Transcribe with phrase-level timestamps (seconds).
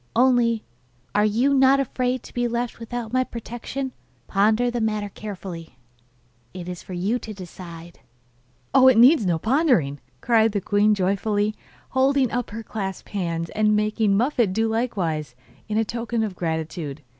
[0.15, 0.63] Only,
[1.13, 3.91] are you not afraid to be left without my protection?
[4.25, 5.77] Ponder the matter carefully;
[6.55, 7.99] it is for you to decide.'
[8.73, 11.53] 'Oh, it needs no pondering,' cried the queen joyfully,
[11.89, 15.35] holding up her clasped hands, and making Muffette do likewise,
[15.67, 17.03] in token of gratitude.